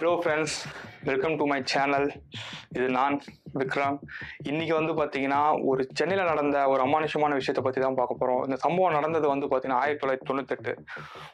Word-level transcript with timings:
Hello 0.00 0.12
friends 0.20 0.54
welcome 1.08 1.34
to 1.38 1.44
my 1.50 1.56
channel 1.70 2.06
இது 2.76 2.86
நான் 2.96 3.16
விக்ரம். 3.60 3.96
இன்னைக்கு 4.50 4.72
வந்து 4.78 4.92
பார்த்தீங்கன்னா 5.00 5.40
ஒரு 5.70 5.82
சென்னையில் 5.98 6.30
நடந்த 6.30 6.58
ஒரு 6.72 6.80
அமானுஷமான 6.84 7.36
விஷயத்தை 7.38 7.62
பற்றி 7.66 7.80
தான் 7.82 7.98
பார்க்க 7.98 8.18
போகிறோம் 8.20 8.40
இந்த 8.46 8.56
சம்பவம் 8.62 8.96
நடந்தது 8.98 9.26
வந்து 9.32 9.46
பார்த்தீங்கன்னா 9.50 9.80
ஆயிரத்தி 9.82 10.02
தொள்ளாயிரத்தி 10.02 10.28
தொண்ணூத்தெட்டு. 10.30 10.72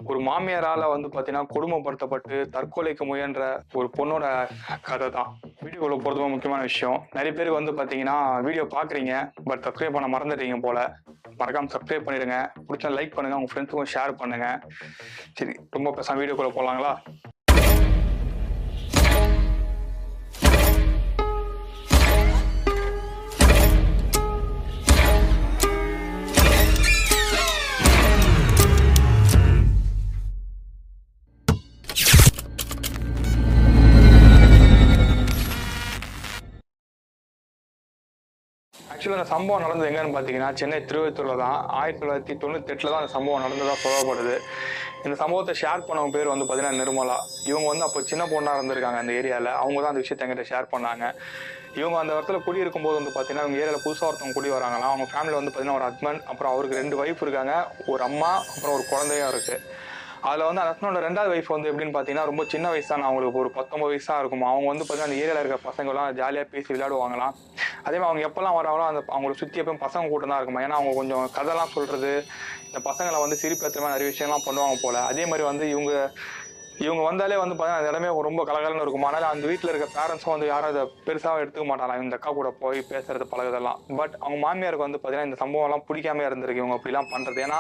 ஒரு 0.08 0.18
மாமியாரால் 0.29 0.87
வந்து 0.94 1.10
பார்த்தீங்கன்னா 1.12 1.44
கொடுமைப்படுத்தப்பட்டு 1.52 2.40
தற்கொலைக்கு 2.56 3.06
முயன்ற 3.10 3.44
ஒரு 3.80 3.90
பொண்ணோட 3.98 4.24
கதை 4.89 5.11
தான். 5.19 5.30
வீடியோவில் 5.67 6.03
போகிறது 6.03 6.23
ரொம்ப 6.25 6.33
முக்கியமான 6.35 6.64
விஷயம். 6.71 6.98
நிறைய 7.19 7.35
பேர் 7.39 7.53
வந்து 7.59 7.75
பார்த்தீங்கன்னா 7.79 8.19
வீடியோ 8.48 8.67
பார்க்குறீங்க 8.77 9.14
பட் 9.51 9.64
சப்ஸ்கிரைப் 9.69 9.96
பண்ண 9.98 10.11
மறந்துட்டீங்க 10.17 10.61
போல. 10.67 10.89
மறக்காமல் 11.43 11.73
சப்ஸ்கிரைப் 11.77 12.07
பண்ணிடுங்க. 12.09 12.41
பிடிச்சா 12.67 12.95
லைக் 12.98 13.17
பண்ணுங்கள் 13.17 13.41
உங்கள் 13.41 13.55
ஃப்ரெண்ட்ஸுக்கும் 13.55 13.93
ஷேர் 13.95 14.19
பண்ணுங்கள் 14.25 14.61
சரி 15.39 15.55
ரொம்ப 15.79 15.89
பேசாமல் 16.01 16.23
வீடியோக்குள்ளே 16.25 16.55
போகலாங்களா 16.59 16.95
ஆக்சுவலாக 39.06 39.23
அந்த 39.23 39.34
சம்பவம் 39.34 39.65
நடந்தது 39.65 39.88
எங்கன்னு 39.88 40.15
பார்த்தீங்கன்னா 40.15 40.48
சென்னை 40.60 40.78
திருவத்தூரில் 40.91 41.41
தான். 41.42 41.59
ஆயிரத்தி 41.80 42.01
தொள்ளாயிரத்தி 42.02 42.34
தொண்ணூத்தெட்டில் 42.42 42.91
தான் 42.92 43.01
அந்த 43.02 43.10
சம்பவம் 43.16 43.45
நடந்ததாக 43.45 43.77
சொல்லப்படுது. 43.82 44.34
இந்த 45.05 45.16
சம்பவத்தை 45.20 45.52
ஷேர் 45.60 45.84
பண்ணவங்க 45.88 46.15
பேர் 46.16 46.32
வந்து 46.32 46.46
பார்த்தீங்கன்னா 46.46 46.80
நிர்மலா. 46.80 47.19
இவங்க 47.51 47.66
வந்து 47.73 47.87
அப்போ 47.87 48.01
சின்ன 48.10 48.23
பொண்ணாக 48.32 48.59
இருந்திருக்காங்க 48.59 49.01
அந்த 49.02 49.12
ஏரியாவில் 49.20 49.51
அவங்க 49.60 49.79
தான் 49.82 49.92
அந்த 49.92 50.02
விஷயத்தை 50.05 50.24
எங்கிட்ட 50.27 50.46
ஷேர் 50.51 50.66
பண்ணாங்க. 50.74 51.05
இவங்க 51.80 51.96
அந்த 52.02 52.12
இடத்துல 52.16 52.37
குடி 52.46 52.62
இருக்கும்போது 52.65 52.99
வந்து 53.01 53.12
பார்த்தீங்கன்னா 53.15 53.46
இவங்க 53.46 53.60
ஏரியாவில் 53.62 53.84
புதுசாக 53.87 54.09
ஒருத்தவங்க 54.10 54.37
குடி 54.38 54.51
வராங்களாம். 54.57 54.90
அவங்க 54.93 55.07
ஃபேமிலியில் 55.12 55.40
வந்து 55.40 55.52
பார்த்தீங்கன்னா 55.52 55.79
ஒரு 55.80 55.88
ஹஸ்பண்ட் 55.88 56.23
அப்புறம் 56.32 56.52
அவருக்கு 56.54 56.80
ரெண்டு 56.82 56.99
ஒய்ஃப் 57.02 57.24
இருக்காங்க. 57.27 57.54
ஒரு 57.95 58.04
அம்மா 58.09 58.32
அப்புறம் 58.52 58.74
ஒரு 58.79 58.87
குழந்தையும் 58.93 59.30
இருக்குது 59.32 59.62
அதில் 60.29 60.46
வந்து 60.49 60.62
அந்த 60.62 60.71
ஹஸ்பண்டோட 60.73 61.01
ரெண்டாவது 61.09 61.32
ஒய்ஃப் 61.34 61.54
வந்து 61.57 61.71
எப்படின்னு 61.71 61.95
பார்த்தீங்கன்னா 61.96 62.29
ரொம்ப 62.30 62.43
சின்ன 62.52 62.66
வயசு 62.74 62.90
தான். 62.93 63.07
அவங்களுக்கு 63.09 63.43
ஒரு 63.45 63.51
பத்தொம்பது 63.59 63.93
வயசாக 63.95 64.21
இருக்கும் 64.22 64.44
அவங்க 64.53 64.69
வந்து 64.72 64.84
பார்த்தீங்கன்னா 64.84 65.10
அந்த 65.10 65.22
ஏரியாவில் 65.25 65.43
இருக்க 65.44 65.59
பசங்களாம் 65.71 66.15
ஜாலியாக 66.21 66.53
பேசி 66.54 66.71
விளையாடுவாங்களாம். 66.75 67.34
அதே 67.87 67.97
மாதிரி 67.98 68.09
அவங்க 68.09 68.22
எப்போல்லாம் 68.28 68.56
வராங்களோ 68.59 68.84
அந்த 68.91 69.00
அவங்களை 69.15 69.34
சுற்றி 69.41 69.60
எப்பவும் 69.60 69.84
பசங்க 69.84 70.10
கூட்டம் 70.12 70.32
தான் 70.32 70.38
இருக்குமா? 70.38 70.62
ஏன்னா 70.66 70.78
அவங்க 70.78 70.92
கொஞ்சம் 71.00 71.26
கதைலாம் 71.37 71.75
சொல்கிறது 71.75 72.10
இந்த 72.69 72.78
பசங்களை 72.88 73.19
வந்து 73.25 73.37
சிரிப்பேற்ற 73.43 73.81
மாதிரி 73.82 73.97
நிறைய 73.97 74.09
விஷயம்லாம் 74.12 74.47
பண்ணுவாங்க 74.47 74.78
போல். 74.82 74.98
அதே 75.10 75.25
மாதிரி 75.26 75.44
வந்து 75.50 75.66
இவங்க 75.75 75.93
இவங்க 76.84 77.03
வந்தாலே 77.09 77.37
வந்து 77.43 77.55
பார்த்தீங்கன்னா 77.55 77.82
அந்த 77.82 77.91
இடமே 77.93 78.09
ரொம்ப 78.28 78.41
கலகலன்னு 78.49 78.82
இருக்கும். 78.84 79.05
அதனால் 79.09 79.27
அந்த 79.34 79.44
வீட்டில் 79.50 79.71
இருக்க 79.72 79.87
பேரண்ட்ஸும் 79.97 80.32
வந்து 80.34 80.49
யாரும் 80.50 80.71
அதை 80.72 80.83
பெருசாக 81.06 81.43
எடுத்துக்க 81.43 81.66
மாட்டாங்க 81.71 82.03
இந்த 82.05 82.16
அக்கா 82.19 82.31
கூட 82.38 82.49
போய் 82.62 82.81
பேசுறது 82.91 83.27
பழகுதெல்லாம் 83.33 83.78
பட் 84.00 84.15
அவங்க 84.22 84.38
மாமியாருக்கு 84.44 84.87
வந்து 84.87 84.99
பார்த்தீங்கன்னா 85.00 85.28
இந்த 85.28 85.38
சம்பவம்லாம் 85.43 85.84
பிடிக்காம 85.88 86.25
இருந்திருக்கு 86.28 86.62
இவங்க 86.62 86.77
அப்படிலாம் 86.78 87.09
பண்ணுறது 87.15 87.41
ஏன்னா 87.47 87.59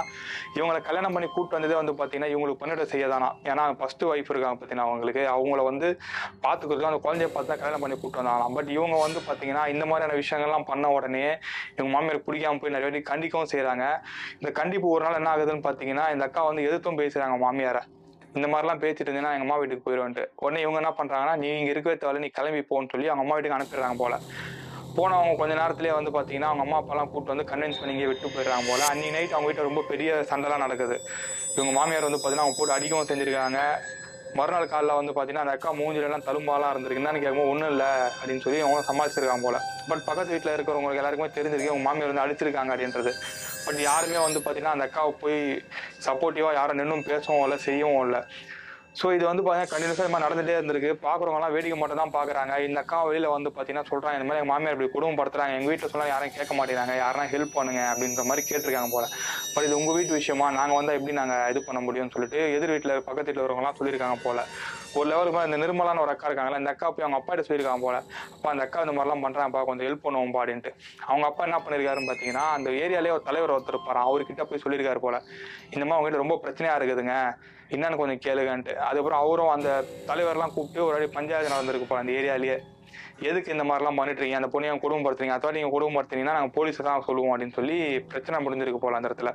இவங்களை 0.58 0.80
கல்யாணம் 0.88 1.16
பண்ணி 1.16 1.28
கூப்பிட்டு 1.28 1.58
வந்ததே 1.58 1.78
வந்து 1.80 1.94
பார்த்தீங்கன்னா 2.00 2.30
இவங்களுக்கு 2.34 2.62
பண்ணிட 2.62 2.86
செய்யதானா 2.92 3.30
ஏன்னா 3.50 3.64
ஃபர்ஸ்ட் 3.80 4.04
ஒய்ஃப் 4.10 4.30
இருக்காங்க 4.34 4.58
பார்த்தீங்கன்னா 4.58 4.88
அவங்களுக்கு. 4.90 5.24
அவங்கள 5.36 5.62
வந்து 5.70 5.88
பார்த்துக்கிறதுலாம் 6.44 6.92
அந்த 6.92 7.02
குழந்தைய 7.06 7.30
பார்த்து 7.34 7.52
தான் 7.52 7.62
கல்யாணம் 7.62 7.84
பண்ணி 7.84 7.96
கூப்பிட்டு 7.96 8.22
வந்தாங்களாம். 8.22 8.54
பட் 8.58 8.70
இவங்க 8.76 8.98
வந்து 9.06 9.22
பார்த்தீங்கன்னா 9.28 9.64
இந்த 9.74 9.86
மாதிரியான 9.90 10.18
விஷயங்கள்லாம் 10.22 10.68
பண்ண 10.72 10.92
உடனே 10.98 11.26
இவங்க 11.78 11.90
மாமியாருக்கு 11.96 12.28
பிடிக்காம 12.30 12.60
போய் 12.62 12.76
நிறைய 12.76 12.88
வாட்டி 12.90 13.04
கண்டிக்கவும் 13.12 13.52
செய்கிறாங்க 13.54 13.86
இந்த 14.40 14.52
கண்டிப்பு 14.62 14.94
ஒரு 14.94 15.04
நாள் 15.06 15.20
என்ன 15.20 15.34
ஆகுதுன்னு 15.34 15.66
பார்த்தீங்கன்னா 15.68 16.06
இந்த 16.16 16.26
அக்கா 16.30 16.44
வந்து 16.50 16.66
எதிர்த்தும் 16.70 17.02
பேசுகிறாங்க 17.02 17.36
மாமியாரை. 17.46 17.84
இந்த 18.36 18.46
மாதிரிலாம் 18.52 18.80
பேசிட்டு 18.82 19.06
இருந்தீங்கன்னா 19.06 19.34
எங்கள் 19.34 19.46
அம்மா 19.46 19.56
வீட்டுக்கு 19.60 19.84
போயிடுவேன்ட்டு 19.86 20.24
உடனே 20.44 20.62
இவங்க 20.64 20.78
என்ன 20.82 20.92
பண்ணுறாங்கன்னா 20.98 21.34
நீ 21.42 21.48
இங்கே 21.60 21.72
இருக்கவே 21.74 21.96
தேவை 22.02 22.20
நீ 22.24 22.30
கிளம்பி 22.38 22.62
போன்னு 22.70 22.90
சொல்லி 22.92 23.08
அவங்க 23.10 23.24
அம்மா 23.24 23.36
வீட்டுக்கு 23.36 23.58
அனுப்பிடுறாங்க 23.58 23.98
போல. 24.02 24.16
போனவங்க 24.96 25.32
கொஞ்ச 25.40 25.52
நேரத்துலேயே 25.60 25.94
வந்து 25.96 26.10
பார்த்தீங்கன்னா 26.16 26.50
அவங்க 26.50 26.64
அம்மா 26.66 26.76
அப்பாலாம் 26.82 27.08
கூப்பிட்டு 27.12 27.34
வந்து 27.34 27.48
கன்வின்ஸ் 27.50 27.80
பண்ணி 27.80 27.94
இங்கே 27.96 28.08
விட்டு 28.10 28.34
போயிடுறாங்க 28.34 28.64
போல. 28.70 28.82
அன்னைக்கு 28.92 29.14
நைட் 29.16 29.34
அவங்க 29.36 29.48
வீட்டில் 29.48 29.68
ரொம்ப 29.70 29.82
பெரிய 29.90 30.10
சண்டைலாம் 30.30 30.64
நடக்குது. 30.66 30.96
இவங்க 31.56 31.72
மாமியார் 31.78 32.08
வந்து 32.08 32.20
பார்த்தீங்கன்னா 32.20 32.46
அவங்க 32.46 32.58
போட்டு 32.58 32.76
அடிக்கவும் 32.76 33.10
செஞ்சுருக்காங்க. 33.10 33.60
மறுநாள் 34.34 34.72
காலைல 34.72 34.96
வந்து 34.96 35.12
பார்த்தீங்கன்னா 35.12 35.44
அந்த 35.44 35.54
அக்கா 35.56 35.72
மூஞ்சிலெல்லாம் 35.72 36.26
தழும்பாலாம் 36.26 36.72
இருந்திருக்கு. 36.72 37.02
என்னன்னு 37.02 37.22
கேட்கும்போது 37.22 37.48
ஒன்றும் 37.48 37.70
இல்லை 37.70 37.86
அப்படின்னு 37.86 38.40
சொல்லி 38.40 38.60
அவங்க 38.60 38.92
சமாளிச்சிருக்காங்க 38.92 39.42
போல. 39.42 39.60
பட் 39.88 40.04
பக்கத்து 40.04 40.32
வீட்டில் 40.32 40.54
இருக்கிறவங்களுக்கு 40.54 41.02
எல்லாருக்குமே 41.02 41.30
தெரிஞ்சிருக்கு 41.36 41.72
அவங்க 41.72 41.86
மாமியார் 41.88 42.12
வந்து 42.12 42.24
அழிச்சிருக்காங்க 42.24 42.74
அப்படின்றது. 42.74 43.12
பட் 43.66 43.80
யாருமே 43.80 44.18
வந்து 44.18 44.40
பார்த்தீங்கன்னா 44.40 44.76
அந்த 44.76 44.88
அக்காவை 44.88 45.10
போய் 45.20 45.62
சப்போர்ட்டிவாக 46.06 46.52
யாரும் 46.52 46.76
நின்றும் 46.76 47.02
பேசவும் 47.02 47.42
இல்லை 47.42 47.58
செய்யவும் 47.58 48.02
இல்லை. 48.02 48.22
ஸோ 48.98 49.06
இது 49.16 49.24
வந்து 49.28 49.42
பார்த்தீங்கன்னா 49.44 49.70
கண்டினியூஸாக 49.72 50.04
இது 50.04 50.12
மாதிரி 50.12 50.26
நடந்துகிட்டே 50.26 50.54
இருந்திருக்கு. 50.58 50.90
பார்க்குறவங்கலாம் 51.06 51.54
வேடிக்கை 51.54 51.76
மட்டும் 51.80 52.00
தான் 52.00 52.12
பார்க்குறாங்க 52.14 52.52
இந்த 52.66 52.78
அக்கா 52.82 52.98
வெளியில் 53.08 53.26
வந்து 53.34 53.50
பார்த்தீங்கன்னா 53.54 53.88
சொல்கிறாங்க 53.90 54.16
இந்த 54.18 54.26
மாதிரி 54.28 54.40
எங்கள் 54.40 54.52
மாமியார் 54.52 54.74
இப்படி 54.76 54.90
குடும்பப்படுத்துறாங்க 54.94 55.56
எங்கள் 55.58 55.70
வீட்டில் 55.72 55.92
சொன்னால் 55.92 56.10
யாரும் 56.12 56.32
கேட்க 56.36 56.52
மாட்டேங்கிறாங்க 56.58 56.94
யாரா 57.00 57.24
ஹெல்ப் 57.32 57.52
பண்ணுங்க 57.56 57.80
அப்படின்ற 57.90 58.22
மாதிரி 58.28 58.42
கேட்டிருக்காங்க 58.50 58.90
போல. 58.94 59.06
பட் 59.54 59.66
இது 59.66 59.74
உங்கள் 59.80 59.96
வீட்டு 59.98 60.12
விஷயமா? 60.20 60.46
நாங்கள் 60.58 60.78
வந்தால் 60.78 60.96
எப்படி 60.98 61.16
நாங்கள் 61.20 61.50
இது 61.54 61.62
பண்ண 61.68 61.80
முடியும்னு 61.86 62.14
சொல்லிட்டு 62.16 62.40
எதிர் 62.56 62.72
வீட்டில் 62.74 62.94
பக்கத்து 63.08 63.28
வீட்டில் 63.30 63.44
வரவங்களாம் 63.46 63.78
சொல்லியிருக்காங்க 63.80 64.18
போல. 64.26 64.38
ஒரு 64.98 65.06
லெவலுக்கு 65.12 65.36
மேலே 65.36 65.48
இந்த 65.50 65.58
நிர்மலான 65.64 66.00
ஒரு 66.04 66.12
அக்கா 66.14 66.28
இருக்காங்களா 66.30 66.60
இந்த 66.62 66.72
அக்கா 66.74 66.88
போய் 66.94 67.06
அவங்க 67.06 67.18
அப்பா 67.20 67.32
கிட்ட 67.32 67.44
சொல்லியிருக்காங்க 67.48 67.84
போல. 67.86 67.98
அப்பா 68.36 68.50
அந்த 68.54 68.64
அக்கா 68.66 68.84
இந்த 68.86 68.94
மாதிரிலாம் 68.98 69.24
பண்ணுறாங்கப்பா 69.26 69.62
கொஞ்சம் 69.70 69.88
ஹெல்ப் 69.88 70.04
பண்ணுவோம்ப்பா 70.06 70.40
அப்படின்ட்டு. 70.42 70.72
அவங்க 71.10 71.26
அப்பா 71.30 71.44
என்ன 71.48 71.58
பண்ணியிருக்காருன்னு 71.66 72.10
பார்த்தீங்கன்னா 72.10 72.46
அந்த 72.56 72.70
ஏரியாலே 72.84 73.12
ஒரு 73.18 73.24
தலைவர் 73.28 73.54
ஒருத்தர் 73.56 73.76
இருப்பார் 73.76 74.00
அவர்கிட்ட 74.06 74.46
போய் 74.52 74.64
சொல்லியிருக்காரு 74.64 75.02
போல. 75.06 75.18
இந்த 75.74 75.84
மாதிரி 75.84 75.98
அவங்ககிட்ட 75.98 76.24
ரொம்ப 76.24 76.38
பிரச்சனையாக 76.46 76.80
இருக்குதுங்க. 76.80 77.16
என்னன்னு 77.74 78.00
கொஞ்சம் 78.00 78.22
கேளுங்கன்ட்டு. 78.26 78.74
அதுக்கப்புறம் 78.86 79.22
அவரும் 79.24 79.52
அந்த 79.56 79.68
தலைவர்லாம் 80.10 80.54
கூப்பிட்டு 80.56 80.86
ஒரு 80.86 80.96
வாட்டி 80.96 81.10
பஞ்சாயத்து 81.18 81.54
நடந்திருக்கு 81.54 82.02
அந்த 82.02 82.12
ஏரியாலேயே. 82.12 82.56
எதுக்கு 83.28 83.52
இந்த 83.52 83.64
மாதிரிலாம் 83.64 83.98
பண்ணிட்டு 83.98 84.20
இருக்கீங்க 84.20 84.40
அந்த 84.40 84.48
குடும்பம் 84.54 84.82
குடும்பப்படுத்துறீங்க. 84.84 85.36
அதாவது 85.38 85.56
நீங்கள் 85.56 85.74
குடும்பப்படுத்துறீங்கன்னா 85.74 86.34
நாங்கள் 86.38 86.54
போலீஸை 86.56 86.82
தான் 86.88 87.06
சொல்லுவோம் 87.06 87.32
அப்படின்னு 87.32 87.56
சொல்லி 87.58 87.76
பிரச்சனை 88.10 88.38
முடிஞ்சிருக்கு 88.46 88.80
போல 88.82 88.98
அந்த 88.98 89.10
இடத்துல. 89.10 89.30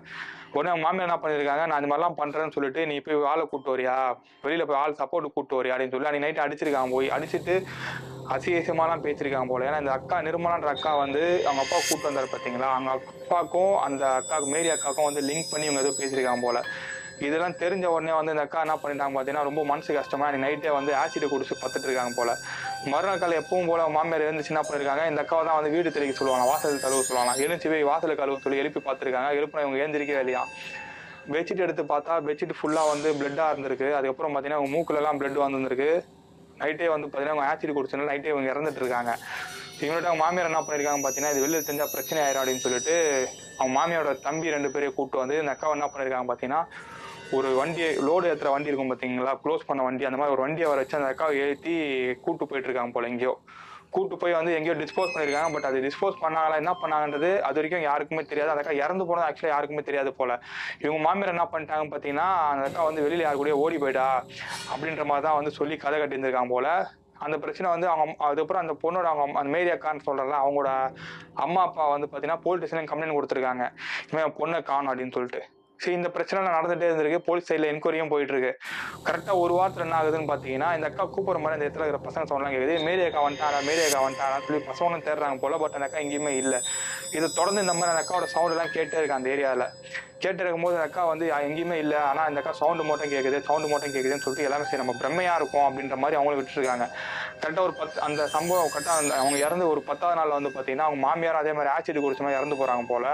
உடனே 0.56 0.72
அவங்க 0.72 0.86
மாமியார் 0.86 1.08
என்ன 1.08 1.18
பண்ணியிருக்காங்க 1.24 1.66
நான் 1.70 1.82
இந்த 1.82 1.90
மாதிரிலாம் 1.92 2.18
பண்ணுறேன்னு 2.20 2.56
சொல்லிட்டு 2.56 2.82
நீ 2.90 2.96
போய் 3.00 3.30
ஆளை 3.32 3.44
கூப்பிட்டு 3.44 3.74
வரியா? 3.76 3.96
வெளியில் 4.44 4.68
போய் 4.70 4.80
ஆள் 4.82 5.00
சப்போர்ட் 5.02 5.34
கூப்பிட்டு 5.34 5.60
வரியா 5.60 5.74
அப்படின்னு 5.76 5.96
சொல்லி 5.96 6.10
அன்னைக்கு 6.10 6.28
நைட்டு 6.28 6.46
அடிச்சிருக்காங்க 6.46 6.92
போய். 6.96 7.10
அடிச்சுட்டு 7.18 7.56
அசியசமாலாம் 8.36 9.04
பேசியிருக்காங்க 9.06 9.50
போல. 9.52 9.66
ஏன்னா 9.70 9.80
இந்த 9.84 9.94
அக்கா 9.98 10.18
நிர்மலான்ற 10.28 10.70
அக்கா 10.76 10.92
வந்து 10.96 11.24
அவங்க 11.48 11.62
அப்பா 11.64 11.78
கூப்பிட்டு 11.78 12.10
வந்தார் 12.10 12.34
பார்த்தீங்களா 12.34 12.70
அவங்க 12.76 12.92
அப்பாக்கும் 12.98 13.74
அந்த 13.88 14.04
அக்காவுக்கு 14.20 14.54
மேரி 14.56 14.70
அக்காவுக்கும் 14.76 15.10
வந்து 15.10 15.22
லிங்க் 15.30 15.52
பண்ணி 15.54 15.68
இவங்க 15.70 15.84
ஏதோ 15.86 15.94
பேசியிருக்காங்க 16.02 16.44
போல. 16.48 16.60
இதெல்லாம் 17.28 17.56
தெரிஞ்ச 17.62 17.86
உடனே 17.96 18.14
வந்து 18.18 18.34
இந்த 18.36 18.44
அக்கா 18.48 18.60
என்ன 18.66 18.76
பண்ணிட்டாங்க 18.84 19.14
பார்த்தீங்கன்னா 19.16 19.48
ரொம்ப 19.50 19.62
மனசு 19.72 19.96
கஷ்டமா 19.98 20.28
எனக்கு 20.30 20.46
நைட்டே 20.46 20.72
வந்து 20.78 20.92
ஆசிட் 21.02 21.26
குடிச்சு 21.34 21.56
பத்துட்டு 21.64 21.88
இருக்காங்க 21.90 22.14
போல. 22.20 22.32
மறுநாள் 22.92 23.22
காலை 23.24 23.36
எப்பவும் 23.42 23.70
போல 23.72 23.88
மாமியார் 23.96 24.26
எழுந்துச்சு 24.28 24.54
என்ன 24.54 24.64
பண்ணிருக்காங்க 24.68 25.04
இந்த 25.12 25.24
அக்காவை 25.24 25.44
தான் 25.50 25.58
வந்து 25.60 25.74
வீடு 25.76 25.96
தெளிக்க 25.98 26.16
சொல்லுவாங்க 26.22 26.46
வாசல் 26.52 26.82
கழுவு 26.86 27.08
சொல்லுவாங்க. 27.10 27.34
எழுந்துச்சு 27.44 27.72
போய் 27.74 27.90
வாசல் 27.92 28.20
கழுவு 28.22 28.44
சொல்லி 28.46 28.62
எழுப்பி 28.64 28.82
பார்த்துருக்காங்க. 28.88 29.30
எழுப்பின 29.40 29.64
இவங்க 29.66 29.80
எழுந்திருக்கவே 29.84 30.24
இல்லையா 30.26 30.44
பெட்ஷீட் 31.34 31.66
எடுத்து 31.66 31.84
பார்த்தா 31.94 32.14
பெட்ஷீட் 32.28 32.58
ஃபுல்லாக 32.60 32.92
வந்து 32.94 33.10
பிளட்டாக 33.20 33.54
இருந்திருக்கு. 33.54 33.90
அதுக்கப்புறம் 33.98 34.32
பார்த்தீங்கன்னா 34.34 34.62
அவங்க 34.62 34.74
மூக்குலலாம் 34.76 35.20
பிளட் 35.22 35.40
வந்துருக்கு 35.48 35.90
நைட்டே 36.62 36.88
வந்து 36.94 37.06
பார்த்தீங்கன்னா 37.08 37.36
அவங்க 37.36 37.50
ஆசிட் 37.52 37.78
குடிச்சனால 37.78 38.10
நைட்டே 38.12 38.32
இவங்க 38.34 38.50
இறந்துட்டு 38.54 38.82
இருக்காங்க 38.84 39.12
இவங்களோட 39.82 40.08
அவங்க 40.10 40.24
மாமியார் 40.24 40.50
என்ன 40.50 40.60
பண்ணியிருக்காங்க 40.66 41.02
பார்த்தீங்கன்னா 41.04 41.34
இது 41.34 41.44
வெளியில் 41.44 41.68
தெரிஞ்சால் 41.68 41.94
பிரச்சனை 41.94 42.20
ஆயிரும் 42.24 42.42
அப்படின்னு 42.42 42.64
சொல்லிட்டு 42.66 42.96
அவங்க 43.60 43.74
மாமியாரோட 43.78 44.12
தம்பி 44.26 44.54
ரெண்டு 44.56 44.70
பேரையும் 44.74 44.96
கூப்பிட்டு 44.98 45.22
வந்து 45.24 45.38
இந்த 45.42 45.54
அக்காவை 45.54 45.74
என்ன 45.78 45.88
பண்ணியிருக்காங்க 45.94 46.28
பார்த்தீங்கன்னா 46.30 46.62
ஒரு 47.38 47.50
வண்டியை 47.58 47.90
லோடு 48.08 48.30
ஏற்றுற 48.30 48.50
வண்டி 48.54 48.70
இருக்கும் 48.70 48.90
பார்த்தீங்களா 48.92 49.34
க்ளோஸ் 49.44 49.68
பண்ண 49.68 49.82
வண்டி 49.88 50.08
அந்த 50.08 50.18
மாதிரி 50.20 50.34
ஒரு 50.36 50.44
வண்டியை 50.46 50.68
வர 50.70 50.80
வச்சு 50.82 50.98
அந்த 50.98 51.10
அக்காவை 51.12 51.36
ஏற்றி 51.44 51.74
கூட்டு 52.26 52.48
போயிட்டு 52.50 52.68
இருக்காங்க 52.70 52.94
போல 52.96 53.08
எங்கேயோ. 53.12 53.34
கூட்டு 53.96 54.16
போய் 54.22 54.36
வந்து 54.38 54.52
எங்கேயோ 54.58 54.76
டிஸ்போஸ் 54.82 55.14
பண்ணியிருக்காங்க 55.14 55.52
பட் 55.54 55.68
அது 55.70 55.78
டிஸ்போஸ் 55.86 56.20
பண்ணாங்களா 56.24 56.60
என்ன 56.62 56.74
பண்ணாங்கன்றது 56.82 57.30
அது 57.48 57.58
வரைக்கும் 57.60 57.86
யாருக்குமே 57.88 58.24
தெரியாது. 58.32 58.52
அந்த 58.54 58.64
அக்கா 58.64 58.76
இறந்து 58.84 59.08
போனது 59.10 59.26
ஆக்சுவலாக 59.28 59.54
யாருக்குமே 59.56 59.84
தெரியாது 59.90 60.12
போல. 60.20 60.32
இவங்க 60.84 61.00
மாமியார் 61.06 61.34
என்ன 61.36 61.46
பண்ணிட்டாங்க 61.54 61.86
பார்த்தீங்கன்னா 61.94 62.28
அந்த 62.52 62.66
அக்கா 62.70 62.84
வந்து 62.90 63.06
வெளியில் 63.06 63.26
யார் 63.26 63.40
கூடயே 63.42 63.58
ஓடி 63.64 63.80
போயிட்டா 63.84 64.08
அப்படின்ற 64.74 65.06
மாதிரி 65.12 65.26
தான் 65.28 65.38
வந்து 65.40 65.54
சொல்லி 65.60 65.78
கதை 65.86 66.00
கட்டியிருந்திருக்காங்க 66.02 66.54
போல. 66.56 66.68
அந்த 67.26 67.38
பிரச்சனை 67.46 67.68
வந்து 67.76 67.88
அவங்க 67.94 68.14
அதுக்கப்புறம் 68.28 68.64
அந்த 68.66 68.76
பொண்ணோட 68.84 69.08
அவங்க 69.14 69.40
அந்த 69.42 69.52
மேரி 69.56 69.72
அக்கான்னு 69.74 70.08
சொல்கிறல 70.10 70.38
அவங்களோட 70.44 70.70
அம்மா 71.46 71.64
அப்பா 71.70 71.84
வந்து 71.96 72.08
பார்த்தீங்கன்னா 72.08 72.44
போலீஸ் 72.46 72.64
ஸ்டேஷன் 72.68 72.92
கம்ப்ளைண்ட் 72.92 73.18
கொடுத்துருக்காங்க. 73.18 73.66
இவன் 74.12 74.38
பொண்ணை 74.42 74.62
காணும் 74.72 74.92
அப்படின்னு 74.94 75.16
சொல்லிட்டு. 75.18 75.42
சரி 75.82 75.96
இந்த 76.00 76.10
பிரச்சனை 76.16 76.40
நடந்துட்டே 76.56 76.88
இருந்திருக்கு. 76.90 77.20
போலீஸ் 77.28 77.48
சைடில் 77.50 77.70
என்கொயரியும் 77.72 78.12
போயிட்டு 78.14 78.34
இருக்கு 78.34 78.52
கரெக்டாக 79.08 79.36
ஒரு 79.44 79.54
வாரத்தில் 79.58 79.86
என்ன 79.86 79.96
ஆகுதுன்னு 80.00 80.30
பார்த்தீங்கன்னா 80.32 80.70
இந்த 80.78 80.88
அக்கா 80.90 81.06
கூப்பிட்ற 81.16 81.40
மாதிரி 81.44 81.58
இந்த 81.58 81.68
இடத்துல 81.68 81.86
இருக்கிற 81.86 82.02
பசங்க 82.08 82.26
சொன்னாங்க 82.32 82.56
கேட்குது 82.56 82.76
மேரி 82.88 83.04
அக்கா 83.08 83.24
வந்துட்டாரா? 83.28 83.62
மேரி 83.70 83.82
அக்கா 83.88 84.02
வந்துட்டாரா? 84.06 84.38
சொல்லி 84.48 84.62
பசங்களும் 84.70 85.06
தேடுறாங்க 85.08 85.40
போல 85.46 85.58
பட் 85.64 85.78
அந்த 85.80 85.88
அக்கா 85.90 86.04
எங்கேயுமே 86.06 86.34
இல்லை. 86.44 86.60
இது 87.18 87.28
தொடர்ந்து 87.40 87.66
இந்த 87.66 87.76
மாதிரி 87.80 87.94
அந்த 87.94 88.04
அக்காவோட 88.04 88.30
சவுண்ட் 88.36 88.56
எல்லாம் 88.56 88.74
கேட்டே 88.78 89.00
இருக்கு 89.02 89.18
அந்த 89.20 89.30
ஏரியாவில் 89.36 89.68
கேட்டு 90.24 90.50
போது 90.64 90.76
அந்த 90.78 90.88
அக்கா 90.88 91.04
வந்து 91.12 91.26
எங்கேயுமே 91.46 91.78
இல்லை. 91.84 92.00
ஆனால் 92.10 92.28
இந்த 92.32 92.40
அக்கா 92.42 92.52
சவுண்டு 92.62 92.84
மட்டும் 92.90 93.12
கேட்குது 93.14 93.38
சவுண்டு 93.48 93.70
மட்டும் 93.72 93.94
கேட்குதுன்னு 93.96 94.24
சொல்லிட்டு 94.26 94.48
எல்லாமே 94.48 94.68
சரி 94.70 94.82
நம்ம 94.84 94.94
பிரம்மையாக 95.02 95.40
இருக்கும் 95.42 95.66
அப்படின்ற 95.68 95.96
மாதிரி 96.04 96.18
அவங்களும் 96.18 96.40
விட்டுருக்காங்க 96.42 96.86
கரெக்டாக 97.42 97.66
ஒரு 97.68 97.74
பத்து 97.80 97.98
அந்த 98.08 98.22
சம்பவம் 98.34 98.72
கரெக்டாக 98.74 99.02
அந்த 99.02 99.14
அவங்க 99.22 99.38
இறந்து 99.46 99.66
ஒரு 99.74 99.82
பத்தாவது 99.90 100.18
நாள் 100.20 100.34
வந்து 100.38 100.52
பார்த்தீங்கன்னா 100.56 100.88
அவங்க 100.88 101.02
மாமியார் 101.06 101.40
அதே 101.42 101.54
மாதிரி 101.58 101.72
ஆக்சிடென்ட் 101.76 102.06
குடிச்ச 102.06 102.24
மாதிரி 102.26 102.40
இறந்து 102.40 102.58
போகிறாங்க 102.60 102.84
போல. 102.92 103.06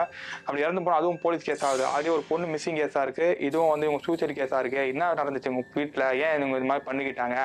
அப்படி 0.45 0.63
இறந்து 0.65 0.83
போனால் 0.85 0.99
அதுவும் 1.01 1.21
போலீஸ் 1.25 1.45
கேஸ் 1.49 1.65
ஆகுது. 1.69 1.85
அதே 1.97 2.09
ஒரு 2.15 2.23
பொண்ணு 2.29 2.47
மிஸ்ஸிங் 2.53 2.79
கேஸாக 2.81 3.05
இருக்குது 3.07 3.37
இதுவும் 3.47 3.71
வந்து 3.73 3.87
இவங்க 3.87 4.01
சூசைட் 4.07 4.35
கேஸாக 4.39 4.61
இருக்குது 4.63 4.89
என்ன 4.93 5.11
நடந்துச்சு 5.19 5.51
உங்கள் 5.53 5.69
வீட்டில் 5.77 6.05
ஏன் 6.25 6.35
இவங்க 6.39 6.59
இது 6.61 6.69
மாதிரி 6.71 6.85
பண்ணிக்கிட்டாங்க? 6.89 7.37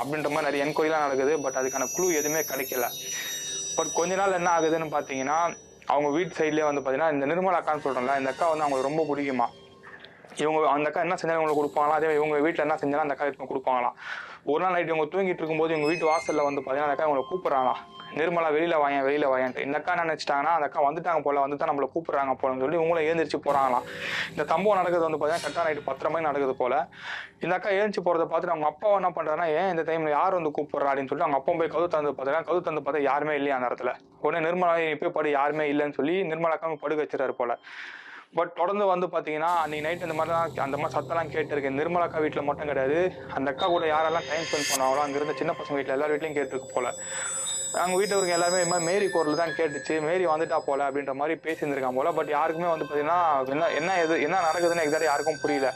அப்படின்ற 0.00 0.30
மாதிரி 0.34 0.48
நிறைய 0.48 0.66
என்கொயரிலாம் 0.66 1.06
நடக்குது. 1.06 1.34
பட் 1.46 1.58
அதுக்கான 1.62 1.88
குழு 1.96 2.16
எதுவுமே 2.20 2.42
கிடைக்கல. 2.52 2.88
பட் 3.78 3.92
கொஞ்ச 3.98 4.14
நாள் 4.22 4.38
என்ன 4.40 4.50
ஆகுதுன்னு 4.56 4.88
பார்த்தீங்கன்னா 4.96 5.38
அவங்க 5.92 6.08
வீட்டு 6.16 6.32
சைட்லேயே 6.40 6.66
வந்து 6.70 6.82
பார்த்தீங்கன்னா 6.82 7.14
இந்த 7.14 7.24
நிர்மலா 7.30 7.58
அக்கான்னு 7.60 7.84
சொல்கிறோம்ல 7.86 8.14
இந்த 8.20 8.30
அக்கா 8.32 8.46
வந்து 8.52 8.64
அவங்களுக்கு 8.64 8.90
ரொம்ப 8.90 9.02
பிடிக்குமா? 9.10 9.48
இவங்க 10.42 10.60
அந்த 10.74 10.88
அக்கா 10.90 11.02
என்ன 11.06 11.16
செஞ்சாலும் 11.18 11.40
இவங்களுக்கு 11.40 11.60
கொடுப்பாங்களா? 11.60 11.96
அதே 11.98 12.06
மாதிரி 12.06 12.20
இவங்க 12.20 12.36
வீட்டில் 12.46 12.64
என்ன 12.66 12.76
செஞ்சாலும் 12.82 13.04
அந்த 13.06 13.14
அக்கா 13.16 13.26
இப்போ 13.32 13.48
கொடுப்பாங்களாம் 13.50 13.96
ஒரு 14.46 14.60
நாள் 14.62 14.72
நைட் 14.72 14.86
இவங்க 14.86 15.04
தூங்கிட்டு 15.12 15.40
இருக்கும்போது 15.42 15.72
இவங்க 15.72 15.88
வீட்டு 15.88 16.06
வாசலில் 16.06 16.46
வந்து 16.46 16.60
பார்த்தீங்கன்னா 16.60 16.88
அந்த 16.88 16.96
அக்கா 16.96 17.06
இவங்களை 17.08 17.24
கூப்பிட்றாங்களா 17.28 17.74
நிர்மலா 18.18 18.50
வெளியில 18.56 18.74
வாயன் 18.80 19.04
வெளியில 19.06 19.26
வாயன்ட்டு 19.30 19.62
இந்த 19.66 19.76
அக்கா 19.78 19.92
என்ன 19.92 20.04
நினைச்சிட்டாங்கன்னா 20.04 20.52
அந்த 20.56 20.66
அக்கா 20.68 20.80
வந்துட்டாங்க 20.88 21.20
போல 21.22 21.40
வந்து 21.40 21.56
தான் 21.56 21.70
நம்மளை 21.70 21.88
கூப்பிடுறாங்க 21.94 22.32
போலன்னு 22.40 22.62
சொல்லி 22.64 22.78
இவங்களும் 22.80 23.06
எழுந்திரிச்சு 23.08 23.38
போறாங்களாம். 23.46 23.86
இந்த 24.32 24.44
தம்பம் 24.52 24.78
நடக்குது 24.80 25.06
வந்து 25.06 25.18
பார்த்தீங்கன்னா 25.18 25.46
கரெக்டாக 25.46 25.66
நைட்டு 25.68 25.86
பத்தரை 25.88 26.10
மணி 26.12 26.28
நடக்குது 26.28 26.54
போல. 26.60 26.74
இந்த 27.44 27.54
அக்கா 27.56 27.70
எழுந்திரிச்சு 27.70 28.04
போறதை 28.08 28.26
பார்த்துட்டு 28.26 28.54
அவங்க 28.54 28.68
அப்பா 28.72 28.92
என்ன 29.00 29.10
பண்றாருன்னா 29.16 29.48
ஏன் 29.60 29.70
இந்த 29.74 29.84
டைம்ல 29.88 30.12
யார் 30.18 30.38
வந்து 30.38 30.54
கூப்பிடுறா? 30.58 30.90
அப்படின்னு 30.90 31.10
சொல்லிட்டு 31.12 31.28
அவங்க 31.28 31.40
அப்பா 31.40 31.58
போய் 31.62 31.74
கவு 31.74 31.88
தந்து 31.96 32.14
பார்த்தா 32.20 32.44
கவு 32.50 32.66
தந்து 32.68 32.84
பார்த்தா 32.86 33.02
யாருமே 33.10 33.34
இல்லையா 33.40 33.56
அந்த 33.58 33.70
இடத்துல. 33.70 33.92
உடனே 34.20 34.46
நிர்மலா 34.48 34.76
போய் 35.02 35.16
படு 35.18 35.36
யாருமே 35.40 35.66
இல்லைன்னு 35.74 35.98
சொல்லி 36.00 36.16
நிர்மலா 36.32 36.56
அக்கா 36.58 36.74
படுக்க 36.84 37.02
வச்சிருக்காரு 37.04 37.36
போல. 37.42 37.54
பட் 38.38 38.52
தொடர்ந்து 38.60 38.84
வந்து 38.92 39.06
பார்த்தீங்கன்னா 39.12 39.50
அன்னைக்கு 39.62 39.84
நைட் 39.86 40.04
இந்த 40.06 40.16
மாதிரிலாம் 40.18 40.64
அந்த 40.66 40.76
மாதிரி 40.80 40.94
சத்தம்லாம் 40.96 41.32
கேட்டிருக்கேன் 41.34 41.78
நிர்மலா 41.80 42.06
அக்கா 42.06 42.22
வீட்டில் 42.24 42.46
மட்டும் 42.48 42.70
கிடையாது. 42.70 42.98
அந்த 43.36 43.48
அக்கா 43.52 43.66
கூட 43.74 43.84
யாரெல்லாம் 43.92 44.28
டைம் 44.30 44.46
ஸ்பெண்ட் 44.48 44.70
பண்ணாங்களோ 44.70 45.02
அங்கே 45.04 45.18
இருந்த 45.20 45.34
சின்ன 45.40 45.54
பசங்க 45.58 45.76
வீட்டில் 45.78 45.96
எல்லார் 45.96 46.12
வீட்லையும் 46.14 46.38
கேட்டுருக்கு 46.38 46.74
போல. 46.76 46.88
அவங்க 47.82 47.96
வீட்டில் 48.00 48.18
இருக்க 48.18 48.38
எல்லாருமே 48.38 48.62
இது 48.62 48.70
மாதிரி 48.72 48.88
மேரி 48.90 49.06
குரல் 49.14 49.40
தான் 49.42 49.54
கேட்டுச்சு. 49.58 49.94
மேரி 50.08 50.24
வந்துட்டா 50.32 50.58
போல 50.68 50.88
அப்படின்ற 50.88 51.14
மாதிரி 51.20 51.34
பேசியிருந்திருக்காங்க 51.46 51.98
போல. 52.00 52.12
பட் 52.18 52.32
யாருக்குமே 52.36 52.68
வந்து 52.72 52.86
பார்த்தீங்கன்னா 52.88 53.20
என்ன 53.54 53.70
என்ன 53.80 53.96
எது 54.04 54.16
என்ன 54.26 54.42
நடக்குதுன்னு 54.48 54.84
எக்ஸாக்டாக 54.84 55.10
யாருக்கும் 55.10 55.42
புரியல. 55.44 55.70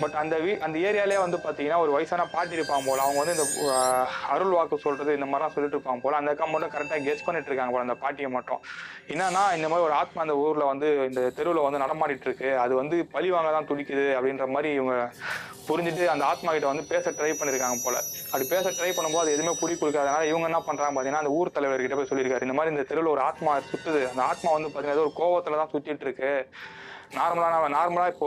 பட் 0.00 0.16
அந்த 0.22 0.34
வீ 0.44 0.50
அந்த 0.66 0.76
ஏரியாலே 0.88 1.16
வந்து 1.24 1.38
பார்த்தீங்கன்னா 1.44 1.78
ஒரு 1.84 1.90
வயசான 1.94 2.26
பாட்டி 2.34 2.56
இருப்பாங்க 2.58 2.84
போல. 2.88 2.98
அவங்க 3.06 3.18
வந்து 3.22 3.34
இந்த 3.36 3.46
அருள் 4.34 4.54
வாக்கு 4.56 4.76
சொல்கிறது 4.84 5.16
இந்த 5.18 5.26
மாதிரிலாம் 5.30 5.54
சொல்லிட்டு 5.54 5.76
இருப்பாங்க 5.76 6.02
போல. 6.04 6.18
அந்த 6.20 6.32
அக்கா 6.34 6.46
மட்டும் 6.52 6.72
கரெக்டாக 6.74 7.00
கெஸ் 7.06 7.24
பண்ணிட்டு 7.26 7.50
இருக்காங்க 7.50 7.72
போல 7.74 7.86
அந்த 7.86 7.96
பாட்டியை 8.02 8.30
மட்டும். 8.36 8.60
என்னன்னா 9.12 9.42
இந்த 9.58 9.68
மாதிரி 9.70 9.86
ஒரு 9.88 9.96
ஆத்மா 10.00 10.22
அந்த 10.26 10.36
ஊரில் 10.44 10.70
வந்து 10.72 10.88
இந்த 11.10 11.22
தெருவில் 11.38 11.66
வந்து 11.66 11.82
நடமாடிட்டு 11.84 12.28
இருக்கு. 12.28 12.50
அது 12.64 12.74
வந்து 12.82 12.98
பழி 13.14 13.30
வாங்க 13.36 13.52
தான் 13.56 13.68
துடிக்குது 13.70 14.06
அப்படின்ற 14.16 14.46
மாதிரி 14.56 14.70
இவங்க 14.80 14.96
புரிஞ்சுட்டு 15.68 16.04
அந்த 16.14 16.24
ஆத்மா 16.32 16.50
கிட்ட 16.56 16.68
வந்து 16.72 16.84
பேச 16.92 17.10
ட்ரை 17.16 17.32
பண்ணியிருக்காங்க 17.38 17.78
போல. 17.86 17.96
அப்படி 18.30 18.46
பேச 18.54 18.66
ட்ரை 18.76 18.90
பண்ணும்போது 18.96 19.24
அது 19.24 19.34
எதுவுமே 19.36 19.54
புடி 19.62 19.74
கொடுக்காதனால 19.80 20.28
இவங்க 20.32 20.46
என்ன 20.50 20.60
பண்றாங்க 20.68 20.92
பார்த்தீங்கன்னா 20.92 21.24
அந்த 21.24 21.34
ஊர் 21.38 21.56
தலைவர்கிட்ட 21.56 21.98
போய் 21.98 22.10
சொல்லியிருக்காரு. 22.10 22.46
இந்த 22.48 22.56
மாதிரி 22.58 22.74
இந்த 22.74 22.84
தெருவில் 22.90 23.14
ஒரு 23.14 23.22
ஆத்மா 23.30 23.54
சுற்றுது 23.70 24.02
அந்த 24.12 24.22
ஆத்மா 24.30 24.52
வந்து 24.56 24.70
பார்த்தீங்கன்னா 24.70 25.06
ஒரு 25.08 25.14
கோவத்தில் 25.20 25.60
தான் 25.62 25.72
சுற்றிட்டு 25.74 26.06
இருக்கு 26.08 26.32
நார்மலாக 27.18 27.68
நார்மலாக 27.78 28.12
இப்போ 28.14 28.26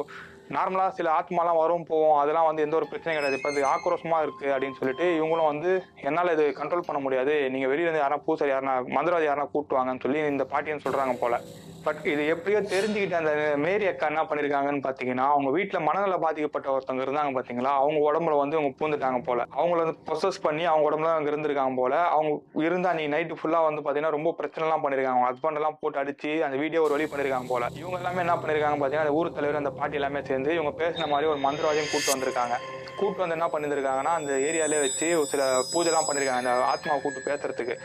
நார்மலாக 0.55 0.95
சில 0.99 1.09
ஆத்மாலாம் 1.17 1.59
வரும் 1.61 1.87
போவோம் 1.89 2.19
அதெல்லாம் 2.21 2.47
வந்து 2.49 2.65
எந்த 2.65 2.75
ஒரு 2.79 2.89
பிரச்சனையும் 2.91 3.19
கிடையாது. 3.19 3.39
இப்போ 3.39 3.51
அது 3.51 3.61
ஆக்ரோஷமா 3.73 4.19
இருக்கு 4.25 4.47
அப்படின்னு 4.53 4.79
சொல்லிட்டு 4.79 5.07
இவங்களும் 5.19 5.49
வந்து 5.51 5.71
என்னால் 6.07 6.33
இது 6.35 6.45
கண்ட்ரோல் 6.59 6.87
பண்ண 6.87 7.01
முடியாது. 7.07 7.35
நீங்க 7.55 7.67
வெளியிலேருந்து 7.73 8.05
யாரா 8.05 8.19
பூசாரி 8.27 8.53
யாரா 8.53 8.75
மந்திரவாதி 8.97 9.29
யாரா 9.31 9.45
கூட்டு 9.55 9.77
வாங்கன்னு 9.79 10.05
சொல்லி 10.07 10.21
இந்த 10.33 10.45
பாட்டின்னு 10.53 10.85
சொல்றாங்க 10.87 11.15
போல. 11.23 11.37
பட் 11.85 12.01
இது 12.11 12.27
எப்படியோ 12.27 12.59
தெரிஞ்சுக்கிட்டு 12.73 13.15
அந்த 13.19 13.31
மேரி 13.57 13.85
அக்கா 13.87 14.07
என்ன 14.07 14.23
பண்ணிருக்காங்கன்னு 14.23 14.83
பாத்தீங்கன்னா 14.87 15.25
அவங்க 15.33 15.49
வீட்டுல 15.57 15.79
மனநல 15.79 16.17
பாதிக்கப்பட்ட 16.17 16.67
ஒருத்தவங்க 16.73 17.05
இருந்தாங்க 17.05 17.31
பாத்தீங்களா? 17.37 17.71
அவங்க 17.81 17.99
உடம்புல 18.09 18.37
வந்து 18.41 18.57
அவங்க 18.57 18.71
பூந்துட்டாங்க 18.79 19.19
போல. 19.29 19.45
அவங்கள 19.59 19.79
வந்து 19.83 19.97
ப்ரொசஸ் 20.07 20.41
பண்ணி 20.43 20.65
அவங்க 20.65 20.85
உடம்புல 20.89 21.13
அங்க 21.15 21.31
இருந்திருக்காங்க 21.31 21.75
போல. 21.75 21.95
அவங்க 22.15 22.63
இருந்தா 22.67 22.93
நீ 22.93 23.07
நைட்டு 23.07 23.39
ஃபுல்லா 23.39 23.61
வந்து 23.67 23.83
பாத்தீங்கன்னா 23.85 24.15
ரொம்ப 24.17 24.33
பிரச்சனை 24.39 24.65
எல்லாம் 24.67 24.83
பண்ணிருக்காங்க. 24.83 25.17
அவங்க 25.17 25.31
ஹஸ்பண்ட் 25.31 25.59
எல்லாம் 25.61 25.77
போட்டு 25.81 26.01
அடிச்சு 26.03 26.43
அந்த 26.47 26.57
வீடியோ 26.57 26.83
ஒரு 26.83 26.95
வழி 26.97 27.07
பண்ணிருக்காங்க 27.13 27.47
போல. 27.47 27.69
இவங்க 27.81 27.97
எல்லாமே 27.97 28.21
என்ன 28.25 28.35
பண்ணிருக்காங்க 28.43 28.79
பாத்தீங்கன்னா 28.81 29.07
அந்த 29.07 29.17
ஊர் 29.21 29.35
தலைவர் 29.39 29.61
அந்த 29.63 29.73
பாட்டி 29.79 29.99
எல்லாமே 30.01 30.21
சேர்ந்து 30.29 30.53
இவங்க 30.59 30.73
பேசின 30.83 31.09
மாதிரி 31.15 31.31
ஒரு 31.33 31.41
மந்திரவாதியும் 31.47 31.91
கூட்டு 31.93 32.13
வந்திருக்காங்க. 32.13 32.57
கூட்டு 32.99 33.23
வந்து 33.23 33.37
என்ன 33.39 33.49
பண்ணிருக்காங்கன்னா 33.53 34.15
அந்த 34.21 34.33
ஏரியாலே 34.47 34.79
வச்சு 34.85 35.09
ஒரு 35.19 35.25
சில 35.25 35.43
பூஜை 35.73 35.91
எல்லாம் 35.91 36.07
பண்ணிருக்காங்க. 36.07 36.43
அந்த 36.45 36.55
ஆத்மாவை 36.71 37.01
கூட்டு 37.01 37.29
பேசுறதுக்கு. 37.29 37.77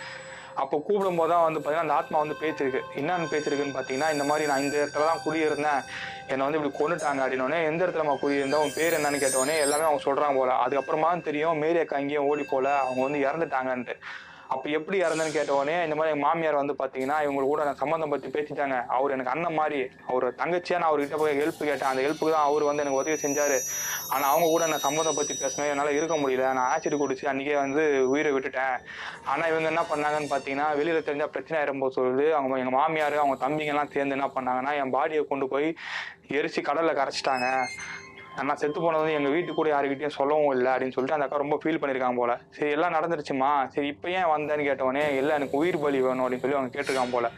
அப்போ 0.62 0.76
கூப்பிடும் 0.86 1.18
போது 1.20 1.30
தான் 1.32 1.44
வந்து 1.46 1.60
பார்த்தீங்கன்னா 1.60 1.86
அந்த 1.86 1.96
ஆத்மா 2.00 2.18
வந்து 2.22 2.36
பேச்சிருக்கு 2.42 2.80
என்னன்னு 3.00 3.30
பேச்சிருக்குன்னு 3.32 3.76
பார்த்தீங்கன்னா 3.76 4.10
இந்த 4.14 4.24
மாதிரி 4.30 4.44
நான் 4.50 4.64
இந்த 4.66 4.76
இடத்துல 4.82 5.08
தான் 5.10 5.22
குடியிருந்தேன். 5.24 5.80
என்னை 6.32 6.42
வந்து 6.46 6.58
இப்படி 6.58 6.74
கொண்டுட்டாங்க 6.78 7.20
அப்படின்னோடனே 7.24 7.58
எந்த 7.70 7.80
இடத்துல 7.84 8.04
நம்ம 8.04 8.20
குடியிருந்தோம் 8.22 8.64
உன் 8.66 8.76
பேர் 8.78 8.96
என்னன்னு 8.98 9.22
கேட்டோடனே 9.24 9.56
எல்லாமே 9.64 9.88
அவங்க 9.88 10.02
சொல்கிறாங்க 10.08 10.38
போல. 10.40 10.54
அதுக்கப்புறமா 10.64 11.10
தெரியும் 11.28 11.60
மேரி 11.64 11.80
அக்கா 11.82 12.00
இங்கேயும் 12.04 12.28
ஓடி 12.30 12.46
போல 12.54 12.68
அவங்க 12.84 13.02
வந்து 13.08 13.20
இறந்துட்டாங்கன்ட்டு. 13.28 13.96
அப்போ 14.54 14.66
எப்படி 14.78 14.96
இறந்தேன்னு 15.04 15.34
கேட்டவொடனே 15.36 15.76
இந்த 15.86 15.94
மாதிரி 15.98 16.12
எங்கள் 16.14 16.26
மாமியார் 16.26 16.58
வந்து 16.60 16.74
பார்த்தீங்கன்னா 16.80 17.16
இவங்க 17.24 17.46
கூட 17.52 17.62
நான் 17.68 17.80
சம்மந்தம் 17.82 18.12
பற்றி 18.12 18.28
பேசிட்டாங்க. 18.36 18.76
அவர் 18.96 19.14
எனக்கு 19.16 19.32
அண்ணன் 19.34 19.56
மாதிரி 19.60 19.80
அவர் 20.10 20.26
தங்கச்சியாக 20.40 20.80
நான் 20.82 20.90
அவர்கிட்ட 20.90 21.18
போய் 21.22 21.38
ஹெல்ப் 21.40 21.60
கேட்டேன். 21.68 21.90
அந்த 21.90 22.02
ஹெல்ப்புக்கு 22.06 22.34
தான் 22.36 22.46
அவர் 22.50 22.68
வந்து 22.68 22.84
எனக்கு 22.84 23.00
உதவி 23.00 23.16
செஞ்சார். 23.24 23.56
ஆனால் 24.14 24.30
அவங்க 24.32 24.48
கூட 24.54 24.66
நான் 24.72 24.84
சம்மந்தம் 24.86 25.18
பற்றி 25.20 25.36
பேசணும் 25.42 25.70
என்னால் 25.72 25.96
இருக்க 25.98 26.16
முடியல. 26.22 26.52
நான் 26.58 26.70
ஆசிட் 26.72 27.00
குடிச்சு 27.02 27.30
அன்றைக்கே 27.32 27.58
வந்து 27.64 27.84
உயிரை 28.14 28.32
விட்டுட்டேன். 28.36 28.76
ஆனால் 29.32 29.50
இவங்க 29.52 29.68
என்ன 29.74 29.84
பண்ணாங்கன்னு 29.92 30.32
பார்த்தீங்கன்னா 30.34 30.68
வெளியில் 30.80 31.06
தெரிஞ்சால் 31.10 31.34
பிரச்சனை 31.36 31.58
ஆயிரும்போது 31.60 31.96
சொல்லுது. 31.98 32.26
அவங்க 32.38 32.62
எங்கள் 32.62 32.78
மாமியார் 32.80 33.22
அவங்க 33.24 33.38
தம்பிங்கெல்லாம் 33.46 33.94
சேர்ந்து 33.96 34.18
என்ன 34.18 34.28
பண்ணாங்கன்னா 34.38 34.74
என் 34.82 34.96
பாடியை 34.98 35.24
கொண்டு 35.32 35.48
போய் 35.54 35.68
எரிச்சு 36.38 36.60
கடலில் 36.70 36.98
கரைச்சிட்டாங்க. 37.00 37.48
நான் 38.44 38.58
செத்து 38.60 38.78
போனது 38.84 39.10
எங்கள் 39.18 39.32
வீட்டு 39.34 39.50
கூட 39.58 39.68
யாருக்கிட்டையும் 39.72 40.16
சொல்லவும் 40.16 40.52
இல்லை 40.54 40.70
அப்படின்னு 40.72 40.94
சொல்லிட்டு 40.94 41.16
அந்த 41.16 41.26
அக்கா 41.26 41.38
ரொம்ப 41.42 41.56
ஃபீல் 41.60 41.78
பண்ணியிருக்காங்க 41.82 42.18
போல. 42.22 42.32
சரி 42.56 42.72
எல்லாம் 42.76 42.94
நடந்துருச்சுமா? 42.96 43.50
சரி 43.74 43.86
இப்போ 43.92 44.08
ஏன் 44.18 44.28
வந்தேன்னு 44.32 44.66
கேட்டவொடனே 44.68 45.04
இல்லை 45.20 45.32
எனக்கு 45.38 45.56
உயிர் 45.60 45.78
பலி 45.84 46.00
வேணும் 46.06 46.24
அப்படின்னு 46.24 46.44
சொல்லி 46.44 46.58
அவங்க 46.58 46.72
கேட்டிருக்காங்க 46.74 47.14
போல. 47.16 47.28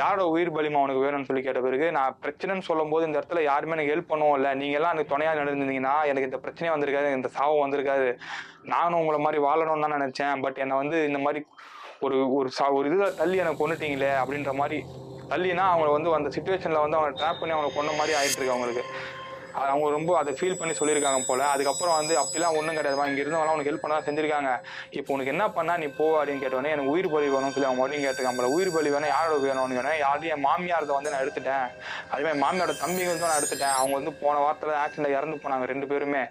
யாரோட 0.00 0.24
உயிர் 0.34 0.52
பலிமா 0.56 0.80
அவனுக்கு 0.82 1.04
வேணும்னு 1.04 1.28
சொல்லி 1.28 1.42
கேட்ட 1.46 1.60
பிறகு 1.66 1.86
நான் 1.98 2.16
பிரச்சனைன்னு 2.24 2.66
சொல்லும்போது 2.70 3.06
இந்த 3.08 3.16
இடத்துல 3.20 3.42
யாருமே 3.50 3.76
எனக்கு 3.76 3.92
ஹெல்ப் 3.94 4.10
பண்ணுவோம் 4.12 4.36
இல்லை. 4.38 4.52
நீங்க 4.62 4.76
எல்லாம் 4.80 4.94
எனக்கு 4.94 5.12
துணையாக 5.14 5.40
நடந்திருந்தீங்கன்னா 5.42 5.94
எனக்கு 6.10 6.30
இந்த 6.30 6.40
பிரச்சனையே 6.44 6.74
வந்திருக்காது 6.74 7.16
இந்த 7.18 7.30
சாவம் 7.38 7.64
வந்திருக்காது. 7.64 8.08
நானும் 8.74 9.00
உங்களை 9.02 9.20
மாதிரி 9.26 9.40
வாழணும்னு 9.48 9.86
தான் 9.86 9.96
நினைச்சேன். 9.98 10.42
பட் 10.46 10.60
என்னை 10.64 10.76
வந்து 10.82 10.98
இந்த 11.10 11.20
மாதிரி 11.26 11.42
ஒரு 12.06 12.16
ஒரு 12.36 12.48
சா 12.58 12.68
ஒரு 12.76 12.86
இதில் 12.90 13.16
தள்ளி 13.22 13.36
எனக்கு 13.42 13.62
கொண்டுட்டீங்களே 13.62 14.12
அப்படின்ற 14.22 14.52
மாதிரி 14.60 14.80
தள்ளினா 15.32 15.66
அவங்கள 15.72 15.90
வந்து 15.96 16.16
அந்த 16.20 16.30
சுச்சுவேஷனில் 16.36 16.84
வந்து 16.84 16.98
அவங்க 16.98 17.12
ட்ராப் 17.20 17.40
பண்ணி 17.40 17.54
அவங்களை 17.56 17.72
கொண்ட 17.74 17.92
மாதிரி 17.98 18.16
ஆகிட்டு 18.20 18.38
இருக்கு 18.38 18.54
அவங்களுக்கு. 18.54 18.84
அவங்க 19.60 19.90
ரொம்ப 19.96 20.10
அதை 20.20 20.32
ஃபீல் 20.38 20.58
பண்ணி 20.60 20.74
சொல்லியிருக்காங்க 20.80 21.20
போல. 21.30 21.42
அதுக்கப்புறம் 21.54 21.96
வந்து 22.00 22.14
அப்படிலாம் 22.22 22.56
ஒன்றும் 22.58 22.76
கிடையாதுமா. 22.78 23.06
இங்கே 23.10 23.22
இருந்தவங்களாம் 23.24 23.56
உனக்கு 23.56 23.70
ஹெல்ப் 23.70 23.84
பண்ண 23.84 24.00
செஞ்சிருக்காங்க. 24.08 24.50
இப்போ 24.98 25.10
உனக்கு 25.14 25.32
என்ன 25.34 25.44
பண்ணா 25.56 25.76
நீ 25.82 25.88
போ 26.00 26.06
அப்படின்னு 26.18 26.42
கேட்டோன்னே 26.44 26.72
எனக்கு 26.74 26.92
உயிர் 26.94 27.10
பலி 27.14 27.28
வேணும்னு 27.34 27.54
சொல்லி 27.56 27.68
அவங்க 27.68 27.80
மறுபடியும் 27.82 28.06
கேட்டிருக்காங்க 28.06 28.50
உயிர் 28.56 28.72
பலி 28.76 28.90
வேணும் 28.94 29.12
யாரோட 29.14 29.38
வேணும்னு 29.46 29.78
கேட்டேன் 29.78 29.98
யாரையும் 30.04 30.34
என் 30.36 30.44
மாமியாரதை 30.48 30.92
வந்து 30.98 31.12
நான் 31.14 31.24
எடுத்துட்டேன். 31.24 31.66
அதே 32.12 32.22
மாதிரி 32.26 32.40
மாமியாரோட 32.44 32.74
தம்பிங்க 32.82 33.10
வந்து 33.12 33.28
நான் 33.28 33.40
எடுத்துட்டேன். 33.40 33.74
அவங்க 33.80 33.94
வந்து 34.00 34.12
போன 34.22 34.36
வாரத்தில் 34.44 34.74
ஆக்சிடென்ட் 34.82 35.16
இறந்து 35.18 35.36
போனாங்க 35.44 35.66
ரெண்டு 35.72 35.88
பேருமே. 35.92 36.22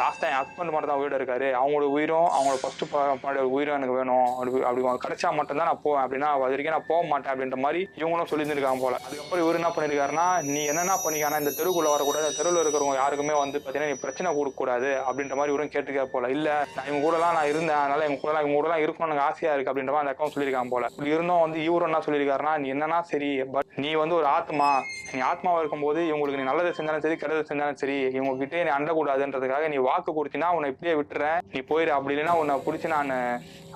லாஸ்ட் 0.00 0.22
டைம் 0.24 0.36
ஹஸ்பண்ட் 0.40 0.72
மட்டும் 0.74 0.92
தான் 0.92 1.02
வீடு 1.02 1.18
இருக்காரு. 1.20 1.48
அவங்களோட 1.60 1.88
உயிரும் 1.96 2.28
அவங்களோட 2.36 2.60
ஃபர்ஸ்ட் 2.64 2.84
பாட 3.24 3.46
உயிரும் 3.56 3.78
எனக்கு 3.78 3.96
வேணும். 4.00 4.26
அப்படி 4.36 4.64
அப்படி 4.68 4.86
கிடைச்சா 5.06 5.30
மட்டும்தான் 5.38 5.70
நான் 5.70 5.82
போவேன். 5.86 6.02
அப்படின்னா 6.04 6.30
அது 6.34 6.42
வரைக்கும் 6.44 6.76
நான் 6.76 6.88
போக 6.92 7.02
மாட்டேன் 7.12 7.32
அப்படின்ற 7.34 7.58
மாதிரி 7.66 7.82
இவங்களும் 8.00 8.30
சொல்லியிருந்திருக்காங்க 8.32 8.82
போல. 8.86 8.96
அதுக்கப்புறம் 9.06 9.44
இவர் 9.44 9.60
என்ன 9.60 9.72
பண்ணிருக்காருன்னா 9.76 10.26
நீ 10.54 10.60
என்னென்ன 10.72 10.98
பண்ணிக்கானா 11.06 11.40
இந்த 11.44 11.54
தெருவுக்குள்ள 11.58 11.90
வரக்கூடாது. 11.94 12.30
தெருவில் 12.38 12.60
இருக்கிறவங்க 12.62 12.98
யாருக்குமே 13.00 13.34
வந்து 13.42 13.58
பார்த்தீங்கன்னா 13.58 13.90
நீ 13.92 13.98
பிரச்சனை 14.04 14.28
கொடுக்கக்கூடாது 14.38 14.90
அப்படின்ற 15.06 15.36
மாதிரி 15.38 15.52
இவரும் 15.54 15.72
கேட்டுக்க 15.74 16.04
போல. 16.14 16.30
இல்ல 16.36 16.48
நான் 16.76 16.88
இவங்க 16.88 17.02
கூடலாம் 17.06 17.36
நான் 17.38 17.50
இருந்தேன். 17.52 17.80
அதனால 17.82 18.04
இவங்க 18.06 18.20
கூடலாம் 18.22 18.44
இவங்க 18.44 18.56
கூடலாம் 18.58 18.82
இருக்கணும்னு 18.84 19.14
எனக்கு 19.14 19.28
ஆசையாக 19.28 19.54
இருக்கு 19.56 19.72
அப்படின்ற 19.72 19.94
மாதிரி 19.94 20.04
அந்த 20.04 20.14
அக்கௌண்ட் 20.14 20.34
சொல்லியிருக்கான் 20.36 20.72
போல. 20.74 20.90
இப்படி 20.94 21.14
இருந்தும் 21.16 21.44
வந்து 21.44 21.58
இவரும் 21.68 21.90
என்ன 21.90 22.02
சொல்லியிருக்காருன்னா 22.06 22.54
நீ 22.64 22.68
என்னன்னா 22.74 23.00
சரி 23.12 23.30
பட் 23.54 23.70
நீ 23.84 23.92
வந்து 24.02 24.18
ஒரு 24.20 24.28
ஆத்மா. 24.36 24.70
நீ 25.14 25.20
ஆத்மாவா 25.30 25.60
இருக்கும்போது 25.62 26.00
இவங்களுக்கு 26.10 26.40
நீ 26.40 26.46
நல்லது 26.50 26.76
செஞ்சாலும் 26.78 27.04
சரி 27.06 27.16
கெடுதல் 27.22 27.48
செஞ்சாலும் 27.50 27.80
சரி 27.82 27.96
இவங்க 28.18 28.34
கிட்டே 28.42 28.62
நீ 28.68 28.72
அண்டக்கூடாதுன்றதுக்காக 28.78 29.68
நீ 29.74 29.80
வாக்கு 29.88 30.12
கொடுத்தினா 30.18 30.50
உன்னை 30.56 30.70
இப்படியே 30.74 30.94
விட்டுறேன். 31.00 31.40
நீ 31.54 31.60
போயிரு. 31.72 31.92
அப்படி 31.96 32.14
இல்லைன்னா 32.16 32.36
உன்னை 32.42 32.56
பிடிச்சி 32.68 32.88
நான் 32.96 33.12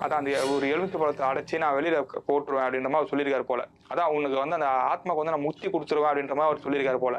அதான் 0.03 0.21
அந்த 0.21 0.31
ஒரு 0.55 0.67
எலுமிச்சை 0.75 0.99
பழத்தை 1.03 1.25
அடைச்சி 1.31 1.61
நான் 1.65 1.77
வெளியில 1.79 1.99
போட்டுருவேன் 2.29 2.67
அப்படின்ற 2.67 2.89
மாதிரி 2.91 3.01
அவர் 3.01 3.13
சொல்லியிருக்காரு 3.13 3.47
போல. 3.53 3.63
அதான் 3.93 4.13
உனக்கு 4.17 4.37
வந்து 4.43 4.57
அந்த 4.59 4.69
ஆத்மாக்கு 4.93 5.21
வந்து 5.23 5.35
நான் 5.35 5.47
முத்தி 5.49 5.67
கொடுத்துருவேன் 5.75 6.11
அப்படின்ற 6.11 6.35
மாதிரி 6.39 6.51
அவர் 6.51 6.65
சொல்லியிருக்காரு 6.65 7.01
போல. 7.05 7.17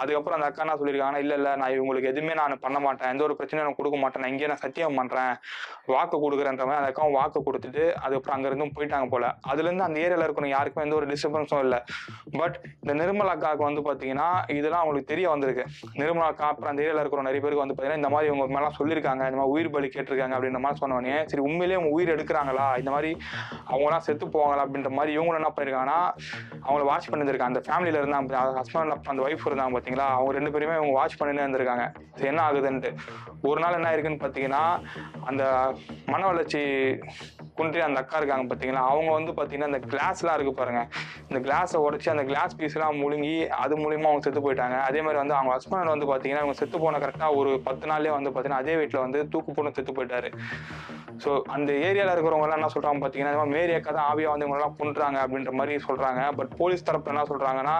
அதுக்கப்புறம் 0.00 0.36
அந்த 0.36 0.46
அக்கா 0.48 0.62
என்ன 0.64 0.74
சொல்லியிருக்காங்கன்னா 0.80 1.22
இல்ல 1.24 1.34
இல்ல 1.38 1.48
நான் 1.60 1.72
இவங்களுக்கு 1.76 2.10
எதுவுமே 2.12 2.34
நான் 2.40 2.54
பண்ண 2.64 2.78
மாட்டேன். 2.84 3.10
எந்த 3.12 3.22
ஒரு 3.26 3.34
பிரச்சனையும் 3.38 3.66
நான் 3.68 3.78
கொடுக்க 3.78 3.96
மாட்டேன். 4.02 4.22
நான் 4.24 4.32
இங்கே 4.34 4.48
நான் 4.52 4.62
சத்தியம் 4.64 4.98
பண்றேன். 5.00 5.32
வாக்கு 5.92 6.16
கொடுக்குறேன்ற 6.24 6.64
மாதிரி 6.68 6.80
அந்த 6.80 6.90
அக்காவும் 6.92 7.16
வாக்கு 7.18 7.40
கொடுத்துட்டு 7.48 7.84
அதுக்கப்புறம் 8.02 8.36
அங்கிருந்தும் 8.36 8.72
போயிட்டாங்க 8.76 9.08
போல. 9.14 9.26
அதுல 9.50 9.68
இருந்து 9.68 9.86
அந்த 9.88 9.98
ஏரியால 10.04 10.26
இருக்கணும். 10.28 10.54
யாருக்குமே 10.56 10.86
எந்த 10.86 10.96
ஒரு 11.00 11.08
டிஸ்டர்பன்ஸும் 11.12 11.62
இல்லை. 11.66 11.80
பட் 12.40 12.56
இந்த 12.82 12.94
நிர்மலா 13.02 13.34
அக்காவுக்கு 13.36 13.68
வந்து 13.68 13.84
பாத்தீங்கன்னா 13.88 14.28
இதெல்லாம் 14.58 14.82
அவங்களுக்கு 14.84 15.12
தெரிய 15.12 15.28
வந்திருக்கு. 15.34 15.66
நிர்மலா 16.02 16.30
அக்கா 16.32 16.48
அப்புறம் 16.52 16.72
அந்த 16.72 16.82
ஏரியால 16.86 17.04
இருக்கிற 17.04 17.26
நிறைய 17.28 17.42
பேருக்கு 17.44 17.64
வந்து 17.64 17.76
பாத்தீங்கன்னா 17.76 18.02
இந்த 18.02 18.12
மாதிரி 18.14 18.30
இவங்க 18.32 18.46
மேலாம் 18.56 18.76
சொல்லியிருக்காங்க. 18.80 19.22
இந்த 19.30 19.40
மாதிரி 19.40 19.54
உயிர் 19.56 19.72
பலி 19.76 19.90
கேட்டிருக்காங்க 19.96 20.36
அப்படின்ற 20.38 20.62
மாதிரி 20.66 20.82
சொன்னோடனே 20.84 21.16
சரி 21.32 21.44
உண்மையிலேயே 21.48 21.80
உங்க 21.82 21.94
உயிர் 22.02 22.14
எடுக்கிறாங்களா? 22.16 22.68
இந்த 22.82 22.90
மாதிரி 22.90 23.10
அவங்களாம் 23.72 24.06
செத்து 24.08 24.26
போவாங்களா? 24.26 24.64
அப்படின்ற 24.66 24.90
மாதிரி 24.98 25.18
இவங்களும் 25.18 25.40
என்ன 25.42 25.52
பண்ணியிருக்காங்கன்னா 25.56 26.00
அவங்கள 26.66 26.84
வாட்ச் 26.90 27.10
பண்ணிருக்காங்க 27.10 27.50
அந்த 27.52 27.62
ஃபேமிலியில 27.66 28.00
இருந்தாங்க 28.02 28.60
ஹஸ்பண்ட் 28.60 28.94
அந்த 29.12 29.22
ஒய்ஃப் 29.28 29.46
இருந்தாங்க 29.48 29.74
பார்த்தீங்களா 29.76 30.06
அவங்க 30.16 30.32
ரெண்டு 30.38 30.52
பேருமே 30.54 30.74
அவங்க 30.78 30.94
வாட்ச் 30.98 31.20
பண்ணினே 31.22 31.44
இருந்திருக்காங்க. 31.44 31.84
இது 32.16 32.26
என்ன 32.32 32.42
ஆகுதுன்ட்டு. 32.48 32.90
ஒரு 33.42 33.60
நாள் 33.60 33.78
என்ன 33.78 33.92
இருக்குன்னு 33.94 34.24
பார்த்தீங்கன்னா 34.24 34.64
அந்த 35.30 35.44
மன 36.06 36.26
வளர்ச்சி 36.26 36.62
குன்றி 37.62 37.82
அந்த 37.88 37.98
அக்கா 38.04 38.20
இருக்காங்க 38.20 38.46
பார்த்தீங்களா 38.50 38.84
அவங்க 38.92 39.10
வந்து 39.18 39.32
பார்த்தீங்கன்னா 39.38 39.70
அந்த 39.72 39.80
கிளாஸ்லாம் 39.92 40.36
இருக்கு 40.38 40.54
பாருங்க. 40.60 40.82
இந்த 41.30 41.38
கிளாஸை 41.46 41.80
உடச்சி 41.86 42.08
அந்த 42.14 42.24
கிளாஸ் 42.30 42.56
பீஸ்லாம் 42.60 43.00
முழுங்கி 43.02 43.34
அது 43.64 43.74
மூலியமா 43.82 44.08
அவங்க 44.10 44.24
செத்து 44.26 44.44
போயிட்டாங்க. 44.46 44.76
அதே 44.88 45.00
மாதிரி 45.06 45.20
வந்து 45.22 45.36
அவங்க 45.38 45.52
ஹஸ்பண்ட் 45.56 45.92
வந்து 45.94 46.08
பார்த்தீங்கன்னா 46.10 46.42
அவங்க 46.44 46.56
செத்து 46.60 46.82
போன 46.84 47.00
கரெக்டாக 47.04 47.38
ஒரு 47.40 47.50
பத்து 47.66 47.84
நாள்லேயே 47.90 48.14
வந்து 48.18 48.30
பார்த்தீங்கன்னா 48.30 48.62
அதே 48.64 48.74
வீட்டில் 48.80 49.04
வந்து 49.04 49.20
தூக்கு 49.34 49.52
போன 49.58 49.72
செத்து 49.76 49.94
போயிட்டாரு. 49.98 50.30
ஸோ 51.24 51.30
அந்த 51.54 51.70
ஏரியாவில் 51.86 52.12
இருக்கிறவங்க 52.14 52.46
எல்லாம் 52.46 52.60
என்ன 52.60 52.72
சொல்றாங்க 52.74 53.00
பார்த்தீங்கன்னா 53.02 53.38
மாதிரி 53.40 53.56
மேரி 53.56 53.74
அக்கா 53.78 53.90
தான் 53.98 54.08
ஆவியாக 54.12 54.32
வந்து 54.34 54.46
இவங்கெல்லாம் 54.46 54.78
கொண்டுறாங்க 54.80 55.18
அப்படின்ற 55.24 55.52
மாதிரி 55.60 55.74
சொல்றாங்க. 55.88 56.22
பட் 56.38 56.52
போலீஸ் 56.60 56.86
தரப்பு 56.88 57.12
என்ன 57.14 57.26
சொல்றாங்கன்னா 57.32 57.76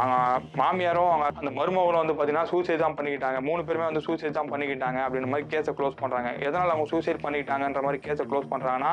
அவங்க 0.00 0.16
மாமியாரும் 0.60 1.10
அவங்க 1.12 1.26
அந்த 1.40 1.50
மருமகளும் 1.58 2.02
வந்து 2.02 2.14
பார்த்தீங்கன்னா 2.14 2.50
சூசைட் 2.52 2.84
தான் 2.84 2.96
பண்ணிக்கிட்டாங்க. 2.98 3.38
மூணு 3.48 3.62
பேருமே 3.66 3.86
வந்து 3.90 4.04
சூசைட் 4.06 4.38
தான் 4.38 4.50
பண்ணிக்கிட்டாங்க 4.52 4.98
அப்படின்ற 5.06 5.30
மாதிரி 5.32 5.48
கேஸை 5.52 5.74
க்ளோஸ் 5.78 6.00
பண்ணுறாங்க 6.02 6.30
எதனால் 6.46 6.74
அவங்க 6.74 6.88
சூசைட் 6.92 7.24
பண்ணிக்கிட்டாங்கன்ற 7.24 7.82
மாதிரி 7.86 8.00
கேஸை 8.06 8.26
க்ளோஸ் 8.30 8.52
பண்ணுறாங்கன்னா 8.52 8.92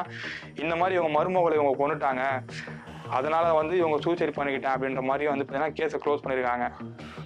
இந்த 0.64 0.74
மாதிரி 0.82 0.98
இவங்க 1.00 1.14
மருமகளை 1.18 1.58
இவங்க 1.60 1.76
கொண்டுட்டாங்க 1.82 2.24
அதனால 3.18 3.46
வந்து 3.60 3.74
இவங்க 3.82 3.98
சூசைட் 4.06 4.38
பண்ணிக்கிட்டேன் 4.38 4.74
அப்படின்ற 4.76 5.02
மாதிரி 5.10 5.26
வந்து 5.32 5.46
பார்த்தீங்கன்னா 5.46 5.76
கேஸை 5.80 6.00
க்ளோஸ் 6.04 6.24
பண்ணியிருக்காங்க 6.24 6.66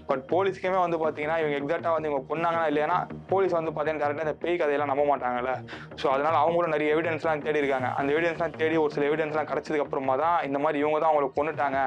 பட் 0.09 0.23
போலீஸ்க்குமே 0.31 0.79
வந்து 0.85 0.97
பார்த்தீங்கன்னா 1.03 1.37
இவங்க 1.41 1.55
எக்ஸாக்டாக 1.59 1.93
வந்து 1.95 2.09
இவங்க 2.09 2.23
கொன்னாங்கன்னா 2.31 2.67
இல்லைன்னா 2.71 2.97
போலீஸ் 3.31 3.57
வந்து 3.57 3.71
பார்த்தீங்கன்னா 3.71 4.03
டேரெக்டாக 4.03 4.27
இந்த 4.27 4.35
பேய் 4.43 4.59
கதையெல்லாம் 4.61 4.91
நம்ப 4.93 5.05
மாட்டாங்கல்ல. 5.11 5.53
ஸோ 6.01 6.07
அதனால 6.15 6.35
அவங்களும் 6.43 6.73
நிறைய 6.75 6.95
எவிடன்ஸ்லாம் 6.95 7.45
தேடி 7.47 7.61
இருக்காங்க. 7.63 7.89
அந்த 7.99 8.09
எவிடன்ஸ்லாம் 8.15 8.57
தேடி 8.61 8.77
ஒரு 8.83 8.93
சில 8.95 9.07
எவிடன்ஸ்லாம் 9.09 9.49
கிடச்சதுக்கு 9.51 9.85
அப்புறமா 9.85 10.15
தான் 10.23 10.37
இந்த 10.49 10.59
மாதிரி 10.65 10.81
இவங்க 10.83 10.99
தான் 11.03 11.11
அவங்களை 11.11 11.29
கொண்டுட்டாங்க 11.39 11.79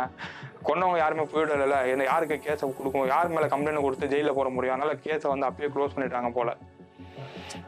கொன்னவங்க 0.68 0.98
யாருமே 1.02 1.24
போயிடல 1.32 1.76
என்ன 1.90 2.06
யாருக்கு 2.12 2.36
கேஸை 2.46 2.66
கொடுக்கும்? 2.78 3.10
யார் 3.14 3.34
மேலே 3.34 3.48
கம்ப்ளைண்ட் 3.52 3.84
கொடுத்து 3.86 4.12
ஜெயிலில் 4.14 4.38
போட 4.38 4.48
முடியும்? 4.56 4.74
அதனால 4.76 4.94
கேஸை 5.06 5.28
வந்து 5.34 5.48
அப்பயே 5.50 5.70
க்ளோஸ் 5.74 5.94
பண்ணிட்டாங்க 5.96 6.30
போல. 6.38 6.50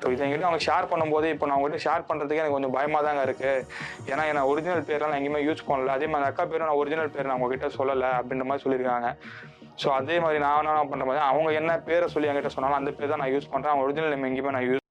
ஸோ 0.00 0.06
இதை 0.14 0.23
எங்கிட்ட 0.26 0.49
அவங்க 0.49 0.62
ஷேர் 0.68 0.90
பண்ணும்போது 0.92 1.26
இப்போ 1.35 1.47
நான் 1.49 1.58
உங்கள்கிட்ட 1.58 1.85
ஷேர் 1.87 2.06
பண்ணுறதுக்கு 2.08 2.42
எனக்கு 2.42 2.56
கொஞ்சம் 2.56 2.75
பயமாக 2.78 3.02
தாங்க 3.08 3.23
இருக்குது 3.28 3.64
ஏன்னா 4.12 4.25
என்ன 4.32 4.47
ஒரிஜினல் 4.52 4.87
பேர்லாம் 4.90 5.12
நான் 5.12 5.20
எங்கேயுமே 5.20 5.42
யூஸ் 5.49 5.66
பண்ணல. 5.68 5.94
அதே 5.99 6.08
மாதிரி 6.14 6.28
அக்கா 6.30 6.47
பேரும் 6.52 6.70
நான் 6.70 6.80
ஒரிஜினல் 6.82 7.14
பேர் 7.16 7.30
நான் 7.30 7.38
உங்ககிட்ட 7.40 7.70
சொல்லலை 7.78 8.11
அப்படின்ற 8.20 8.47
மாதிரி 8.50 8.64
சொல்லியிருக்காங்க. 8.66 9.11
ஸோ 9.82 9.88
அதே 10.00 10.18
மாதிரி 10.25 10.38
நான் 10.47 10.61
என்ன 10.64 10.82
பண்ணுற 10.92 11.06
மாதிரி 11.08 11.25
அவங்க 11.30 11.50
என்ன 11.61 11.73
பேரை 11.88 12.08
சொல்லி 12.16 12.30
என்கிட்ட 12.32 12.52
சொன்னாலும் 12.56 12.80
அந்த 12.80 12.92
பேர் 12.99 13.14
தான் 13.14 13.25
நான் 13.25 13.35
யூஸ் 13.37 13.52
பண்ணுறேன் 13.54 13.73
அவங்க 13.73 13.87
ஒரிஜினல் 13.88 14.14
நேம் 14.14 14.28
எங்கேயுமே 14.30 14.54
நான் 14.56 14.68
யூஸ் 14.68 14.87